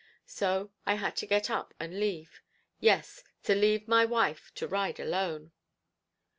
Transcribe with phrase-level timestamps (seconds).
[0.25, 2.41] So I had to get up and leave;
[2.79, 5.51] yes, to leave my wife to ride alone.